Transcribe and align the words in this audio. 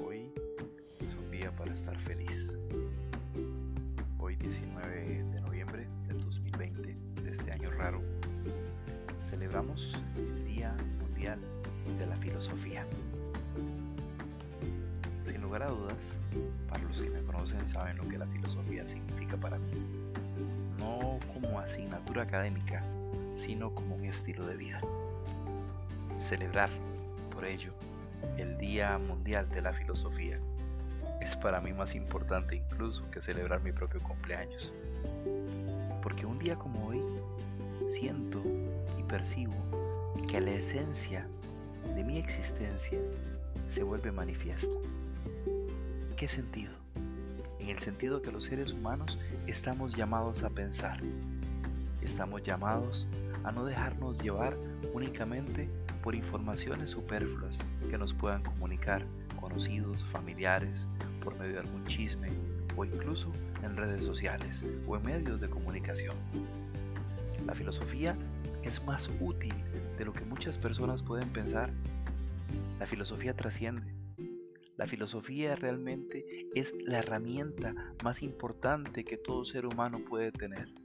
Hoy 0.00 0.32
es 1.00 1.14
un 1.14 1.30
día 1.30 1.50
para 1.56 1.72
estar 1.72 1.98
feliz. 1.98 2.56
Hoy 4.18 4.36
19 4.36 5.24
de 5.24 5.40
noviembre 5.40 5.88
del 6.06 6.20
2020, 6.20 6.96
de 7.22 7.30
este 7.32 7.50
año 7.50 7.70
raro, 7.72 8.00
celebramos 9.22 10.00
el 10.16 10.44
Día 10.44 10.76
Mundial 11.00 11.40
de 11.98 12.06
la 12.06 12.16
Filosofía. 12.16 12.86
Sin 15.26 15.40
lugar 15.42 15.64
a 15.64 15.68
dudas, 15.70 16.16
para 16.68 16.84
los 16.84 17.02
que 17.02 17.10
me 17.10 17.22
conocen 17.22 17.66
saben 17.66 17.96
lo 17.96 18.08
que 18.08 18.18
la 18.18 18.26
filosofía 18.26 18.86
significa 18.86 19.36
para 19.36 19.58
mí. 19.58 19.72
No 20.78 21.18
como 21.34 21.58
asignatura 21.58 22.22
académica, 22.22 22.84
sino 23.34 23.74
como 23.74 23.96
un 23.96 24.04
estilo 24.04 24.46
de 24.46 24.56
vida. 24.56 24.80
Celebrar, 26.18 26.70
por 27.32 27.44
ello, 27.44 27.72
el 28.36 28.58
Día 28.58 28.98
Mundial 28.98 29.48
de 29.48 29.62
la 29.62 29.72
Filosofía 29.72 30.38
es 31.20 31.36
para 31.36 31.60
mí 31.60 31.72
más 31.72 31.94
importante 31.94 32.56
incluso 32.56 33.10
que 33.10 33.20
celebrar 33.20 33.62
mi 33.62 33.72
propio 33.72 34.02
cumpleaños. 34.02 34.72
Porque 36.02 36.26
un 36.26 36.38
día 36.38 36.56
como 36.56 36.86
hoy 36.86 37.02
siento 37.86 38.42
y 38.98 39.02
percibo 39.02 39.54
que 40.28 40.40
la 40.40 40.52
esencia 40.52 41.26
de 41.94 42.04
mi 42.04 42.18
existencia 42.18 42.98
se 43.68 43.82
vuelve 43.82 44.12
manifiesta. 44.12 44.76
¿En 46.08 46.16
qué 46.16 46.28
sentido? 46.28 46.72
En 47.58 47.68
el 47.68 47.78
sentido 47.78 48.22
que 48.22 48.32
los 48.32 48.44
seres 48.44 48.72
humanos 48.72 49.18
estamos 49.46 49.94
llamados 49.94 50.42
a 50.42 50.50
pensar. 50.50 51.00
Estamos 52.00 52.42
llamados 52.42 53.06
a 53.29 53.29
no 53.52 53.64
dejarnos 53.64 54.20
llevar 54.22 54.56
únicamente 54.92 55.68
por 56.02 56.14
informaciones 56.14 56.90
superfluas 56.90 57.58
que 57.90 57.98
nos 57.98 58.14
puedan 58.14 58.42
comunicar 58.42 59.04
conocidos, 59.40 60.02
familiares, 60.06 60.88
por 61.22 61.38
medio 61.38 61.54
de 61.54 61.60
algún 61.60 61.84
chisme 61.84 62.28
o 62.76 62.84
incluso 62.84 63.30
en 63.62 63.76
redes 63.76 64.04
sociales 64.04 64.64
o 64.86 64.96
en 64.96 65.02
medios 65.02 65.40
de 65.40 65.48
comunicación. 65.48 66.16
La 67.46 67.54
filosofía 67.54 68.16
es 68.62 68.82
más 68.84 69.10
útil 69.20 69.54
de 69.98 70.04
lo 70.04 70.12
que 70.12 70.24
muchas 70.24 70.58
personas 70.58 71.02
pueden 71.02 71.28
pensar. 71.30 71.70
La 72.78 72.86
filosofía 72.86 73.34
trasciende. 73.34 73.94
La 74.76 74.86
filosofía 74.86 75.56
realmente 75.56 76.48
es 76.54 76.74
la 76.86 76.98
herramienta 77.00 77.74
más 78.02 78.22
importante 78.22 79.04
que 79.04 79.18
todo 79.18 79.44
ser 79.44 79.66
humano 79.66 80.00
puede 80.08 80.32
tener. 80.32 80.79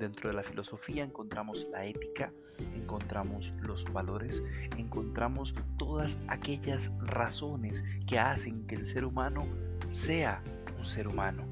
Dentro 0.00 0.30
de 0.30 0.34
la 0.34 0.42
filosofía 0.42 1.04
encontramos 1.04 1.66
la 1.70 1.84
ética, 1.84 2.32
encontramos 2.74 3.52
los 3.60 3.84
valores, 3.92 4.42
encontramos 4.78 5.54
todas 5.76 6.18
aquellas 6.26 6.90
razones 7.00 7.84
que 8.06 8.18
hacen 8.18 8.66
que 8.66 8.76
el 8.76 8.86
ser 8.86 9.04
humano 9.04 9.44
sea 9.90 10.42
un 10.78 10.86
ser 10.86 11.06
humano. 11.06 11.44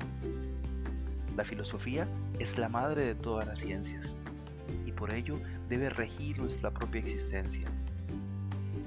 La 1.36 1.44
filosofía 1.44 2.08
es 2.38 2.56
la 2.56 2.70
madre 2.70 3.04
de 3.04 3.14
todas 3.14 3.46
las 3.46 3.58
ciencias 3.58 4.16
y 4.86 4.92
por 4.92 5.12
ello 5.12 5.38
debe 5.68 5.90
regir 5.90 6.38
nuestra 6.38 6.70
propia 6.70 7.02
existencia. 7.02 7.68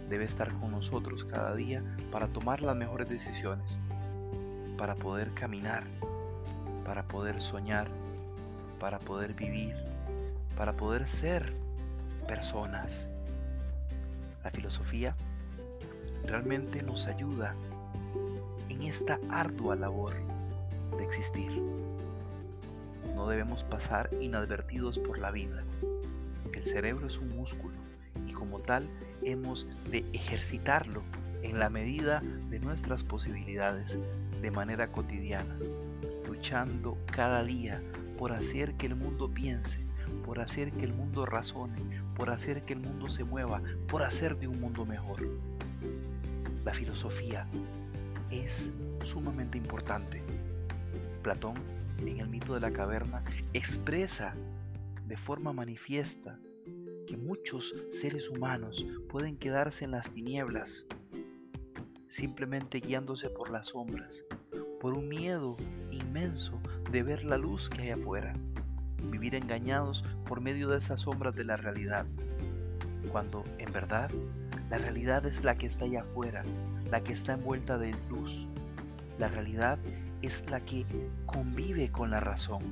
Debe 0.10 0.26
estar 0.26 0.52
con 0.54 0.72
nosotros 0.72 1.24
cada 1.24 1.56
día 1.56 1.84
para 2.12 2.26
tomar 2.26 2.62
las 2.62 2.76
mejores 2.76 3.08
decisiones, 3.08 3.78
para 4.76 4.96
poder 4.96 5.32
caminar, 5.36 5.84
para 6.84 7.08
poder 7.08 7.44
soñar, 7.44 7.92
para 8.82 8.98
poder 8.98 9.36
vivir, 9.36 9.76
para 10.58 10.74
poder 10.74 11.08
ser 11.08 11.54
personas. 12.28 13.08
La 14.44 14.50
filosofía 14.50 15.16
realmente 16.26 16.82
nos 16.82 17.06
ayuda 17.06 17.54
en 18.70 18.82
esta 18.82 19.20
ardua 19.30 19.76
labor 19.76 20.16
de 20.98 21.04
existir. 21.04 21.52
No 23.16 23.28
debemos 23.28 23.64
pasar 23.64 24.10
inadvertidos 24.20 24.98
por 24.98 25.20
la 25.20 25.30
vida. 25.30 25.64
El 26.52 26.66
cerebro 26.66 27.06
es 27.06 27.20
un 27.20 27.36
músculo 27.38 27.76
y 28.28 28.34
como 28.34 28.60
tal 28.60 28.90
hemos 29.22 29.68
de 29.92 30.04
ejercitarlo 30.12 31.04
en 31.44 31.60
la 31.60 31.70
medida 31.70 32.24
de 32.50 32.60
nuestras 32.60 33.04
posibilidades 33.04 34.00
de 34.42 34.52
manera 34.52 34.92
cotidiana, 34.92 35.56
luchando 36.28 36.98
cada 37.06 37.44
día 37.44 37.80
por 38.22 38.34
hacer 38.34 38.76
que 38.76 38.86
el 38.86 38.94
mundo 38.94 39.32
piense, 39.32 39.80
por 40.24 40.42
hacer 40.42 40.72
que 40.74 40.86
el 40.86 40.94
mundo 40.94 41.26
razone, 41.26 41.82
por 42.16 42.30
hacer 42.30 42.62
que 42.66 42.74
el 42.74 42.80
mundo 42.80 43.10
se 43.10 43.24
mueva, 43.24 43.64
por 43.88 44.04
hacer 44.04 44.38
de 44.38 44.48
un 44.48 44.62
mundo 44.62 44.86
mejor. 44.86 45.28
La 46.64 46.72
filosofía 46.72 47.48
es 48.30 48.72
sumamente 49.04 49.58
importante. 49.58 50.22
Platón, 51.24 51.56
en 51.98 52.20
el 52.20 52.28
mito 52.28 52.54
de 52.54 52.60
la 52.60 52.72
caverna, 52.72 53.24
expresa 53.54 54.36
de 55.08 55.18
forma 55.18 55.52
manifiesta 55.52 56.38
que 57.08 57.18
muchos 57.18 57.74
seres 57.90 58.30
humanos 58.30 58.86
pueden 59.10 59.36
quedarse 59.36 59.84
en 59.84 59.90
las 59.90 60.12
tinieblas, 60.12 60.86
simplemente 62.08 62.82
guiándose 62.82 63.32
por 63.32 63.50
las 63.50 63.70
sombras, 63.70 64.26
por 64.80 64.94
un 64.94 65.08
miedo 65.08 65.58
inmenso 65.90 66.62
de 66.92 67.04
ver 67.04 67.24
la 67.24 67.38
luz 67.38 67.70
que 67.70 67.84
hay 67.84 67.90
afuera, 67.92 68.34
vivir 69.10 69.36
engañados 69.36 70.04
por 70.26 70.42
medio 70.42 70.68
de 70.70 70.78
esas 70.78 71.02
sombras 71.02 71.34
de 71.36 71.46
la 71.46 71.56
realidad, 71.56 72.06
cuando 73.12 73.46
en 73.60 73.72
verdad 73.72 74.12
la 74.70 74.78
realidad 74.78 75.26
es 75.26 75.44
la 75.44 75.58
que 75.58 75.68
está 75.68 75.86
allá 75.86 76.02
afuera, 76.02 76.44
la 76.90 77.02
que 77.02 77.14
está 77.14 77.34
envuelta 77.34 77.78
de 77.78 77.96
luz. 78.10 78.48
La 79.20 79.28
realidad 79.28 79.80
es 80.22 80.50
la 80.50 80.60
que 80.62 80.86
convive 81.26 81.92
con 81.92 82.12
la 82.12 82.20
razón. 82.20 82.64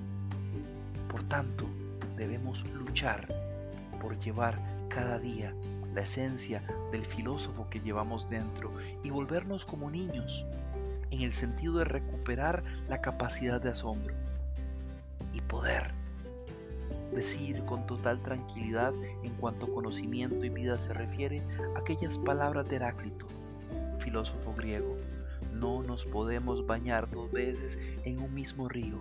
Por 1.09 1.23
tanto, 1.23 1.65
debemos 2.17 2.65
luchar 2.71 3.27
por 4.01 4.19
llevar 4.19 4.57
cada 4.89 5.17
día 5.19 5.53
la 5.93 6.01
esencia 6.01 6.63
del 6.91 7.05
filósofo 7.05 7.69
que 7.69 7.79
llevamos 7.79 8.29
dentro 8.29 8.73
y 9.03 9.09
volvernos 9.09 9.65
como 9.65 9.89
niños 9.89 10.45
en 11.11 11.21
el 11.21 11.33
sentido 11.33 11.79
de 11.79 11.85
recuperar 11.85 12.63
la 12.87 13.01
capacidad 13.01 13.61
de 13.61 13.69
asombro 13.69 14.13
y 15.33 15.41
poder 15.41 15.93
decir 17.13 17.63
con 17.65 17.85
total 17.87 18.21
tranquilidad 18.21 18.93
en 19.23 19.33
cuanto 19.35 19.73
conocimiento 19.73 20.45
y 20.45 20.49
vida 20.49 20.79
se 20.79 20.93
refiere 20.93 21.41
aquellas 21.75 22.17
palabras 22.17 22.67
de 22.69 22.77
Heráclito, 22.77 23.25
filósofo 23.99 24.53
griego. 24.53 24.97
No 25.53 25.83
nos 25.83 26.05
podemos 26.05 26.65
bañar 26.65 27.09
dos 27.09 27.31
veces 27.31 27.79
en 28.05 28.21
un 28.21 28.33
mismo 28.33 28.69
río. 28.69 28.99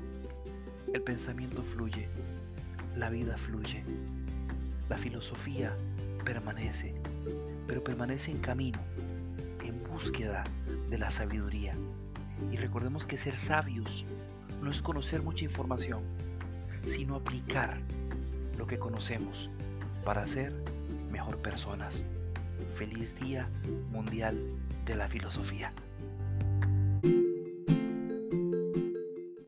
El 0.92 1.02
pensamiento 1.02 1.62
fluye, 1.62 2.08
la 2.96 3.10
vida 3.10 3.36
fluye, 3.36 3.84
la 4.88 4.96
filosofía 4.96 5.76
permanece, 6.24 6.94
pero 7.66 7.84
permanece 7.84 8.30
en 8.30 8.38
camino, 8.38 8.78
búsqueda 9.98 10.44
de 10.90 10.96
la 10.96 11.10
sabiduría. 11.10 11.74
Y 12.52 12.56
recordemos 12.56 13.04
que 13.04 13.16
ser 13.16 13.36
sabios 13.36 14.06
no 14.62 14.70
es 14.70 14.80
conocer 14.80 15.22
mucha 15.22 15.44
información, 15.44 16.04
sino 16.84 17.16
aplicar 17.16 17.80
lo 18.56 18.68
que 18.68 18.78
conocemos 18.78 19.50
para 20.04 20.24
ser 20.28 20.52
mejor 21.10 21.38
personas. 21.38 22.04
Feliz 22.76 23.18
Día 23.18 23.48
Mundial 23.90 24.40
de 24.86 24.94
la 24.94 25.08
Filosofía. 25.08 25.72